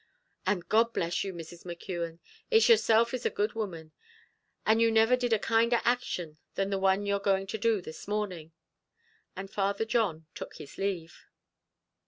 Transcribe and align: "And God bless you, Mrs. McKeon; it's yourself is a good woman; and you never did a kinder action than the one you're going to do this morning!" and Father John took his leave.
"And 0.47 0.67
God 0.67 0.93
bless 0.93 1.23
you, 1.23 1.31
Mrs. 1.31 1.63
McKeon; 1.63 2.17
it's 2.49 2.67
yourself 2.69 3.13
is 3.13 3.23
a 3.23 3.29
good 3.29 3.53
woman; 3.53 3.91
and 4.65 4.81
you 4.81 4.89
never 4.91 5.15
did 5.15 5.31
a 5.31 5.37
kinder 5.37 5.79
action 5.83 6.39
than 6.55 6.71
the 6.71 6.79
one 6.79 7.05
you're 7.05 7.19
going 7.19 7.45
to 7.45 7.57
do 7.59 7.83
this 7.83 8.07
morning!" 8.07 8.51
and 9.35 9.51
Father 9.51 9.85
John 9.85 10.25
took 10.33 10.55
his 10.55 10.79
leave. 10.79 11.27